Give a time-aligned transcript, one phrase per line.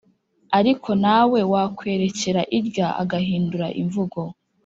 [0.59, 4.19] ariko nawe wakwerekera irya agahindura imvugo,